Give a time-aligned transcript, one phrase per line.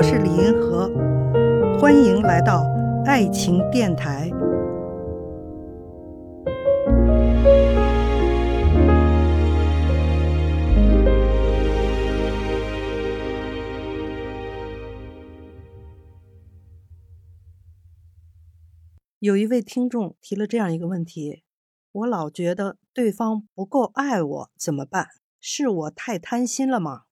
[0.00, 0.88] 我是李银河，
[1.78, 2.64] 欢迎来到
[3.04, 4.30] 爱情电台。
[19.18, 21.42] 有一位听众提了这样一个问题：
[21.92, 25.08] 我老觉得对方不够爱我，怎么办？
[25.38, 27.02] 是我太贪心了吗？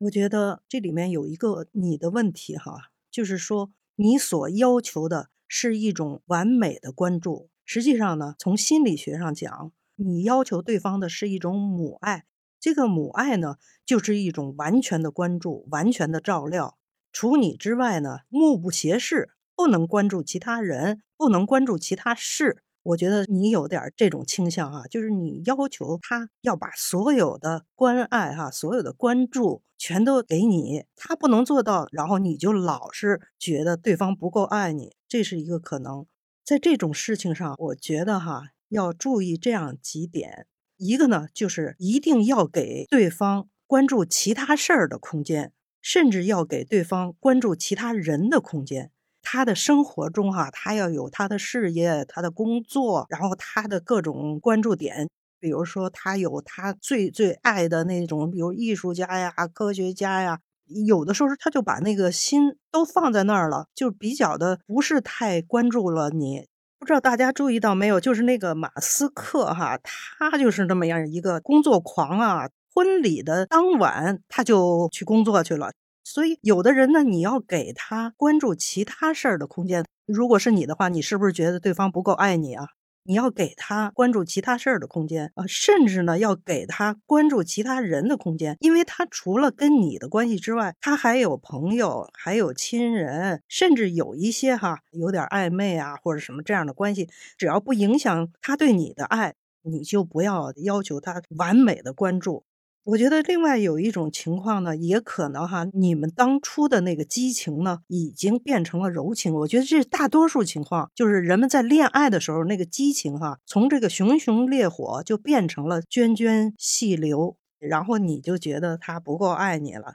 [0.00, 12.24] 我觉得这里面有一个你的问题哈，就是说你所要求的是一种完美的关注，实际上呢，从心理学上讲，你要求对方的是一种母爱。
[12.58, 16.78] 这个母爱呢，就是一种完全的关注、完全的照料，
[17.12, 22.62] 除你之外呢，目不斜视，不能关注其他人，不能关注其他事。
[22.82, 36.04] 我觉得你有点这种倾向哈，就是你要求他要把所有的关爱哈，所有的关注全都给你，他不能做到，然后你就老是觉得对方不够爱你，这是一个可能。
[36.44, 48.90] 在这种事情上，我觉得哈要注意这样几点：一个呢，就是一定要给对方关注其他事儿的空间，甚至要给对方关注其他人的空间。
[49.22, 55.08] 他的生活中，哈，他要有他的事业、他的工作，然后他的各种关注点。
[55.40, 60.38] 比如说，他有他最最爱的那种，比如艺术家呀、科学家呀。
[60.86, 66.46] 有的时候，他就把那个心都放在那儿了，就比较的不是太关注了你。
[66.78, 67.98] 不知道大家注意到没有？
[67.98, 69.78] 就是那个马斯克，哈，
[70.20, 72.48] 他就是那么样一个工作狂啊。
[72.72, 75.72] 婚礼的当晚，他就去工作去了。
[76.04, 79.84] 所以，有的人呢，你要给他关注其他事儿的空间。
[80.06, 82.66] 如果是你的话，你是不是觉得对方不够爱你啊？
[83.04, 102.44] 你要给他关注其他事儿的空间啊，甚至呢，要给他关注其他人的空间，因为他除了跟你的关系之外，他还有朋友，还有亲人，甚至有一些哈有点暧昧啊或者什么这样的关系，只要不影响他对你的爱，你就不要要求他完美的关注。
[102.84, 109.34] 我觉得另外有一种情况呢，也可能哈，你们当初的那个激情呢，已经变成了柔情。
[109.34, 119.94] 我觉得这是大多数情况就是人们在恋爱的时候那个激情哈，从这个熊熊烈火就变成了涓涓细流，然后你就觉得他不够爱你了。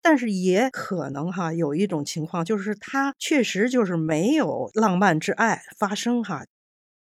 [0.00, 6.44] 但是也可能哈，有一种情况就是他确实就是没有浪漫之爱发生哈。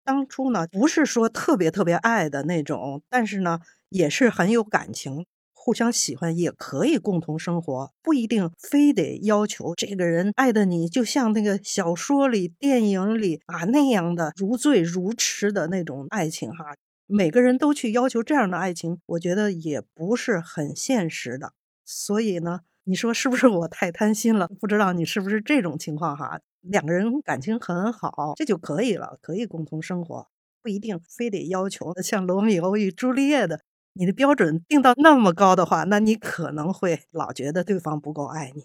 [0.09, 3.61] 当初呢，不是说特别特别爱的那种，但是呢。
[3.91, 5.25] 也是很有感情，
[5.55, 16.75] 互相喜欢也可以共同生活，不一定非得要求这个人爱的你就像那个小说里、电影里啊那样的如醉如痴的那种爱情哈。
[17.07, 21.55] 每个人都去要求这样的爱情，我觉得也不是很现实的。
[21.87, 24.47] 所以呢，你说是不是我太贪心了？
[24.61, 26.41] 不知道你是不是这种情况哈？
[26.61, 30.27] 两个人感情很好，这就可以了，可以共同生活，
[30.63, 33.61] 不一定非得要求像罗密欧与朱丽叶的。
[33.95, 38.65] 你的标准定到那么高的话，那你可能会老觉得对方不够爱你。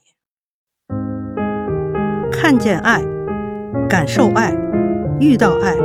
[2.32, 3.02] 看见爱，
[3.90, 4.54] 感受爱，
[5.20, 5.76] 遇到爱。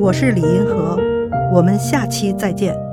[0.00, 0.96] 我是李银河，
[1.52, 2.87] 我们下期再见。